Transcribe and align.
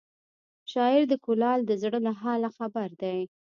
شاعر 0.71 1.03
د 1.09 1.13
کلال 1.25 1.59
د 1.65 1.71
زړه 1.81 1.99
له 2.07 2.11
حاله 2.21 2.49
خبر 2.57 2.89
دی 3.01 3.19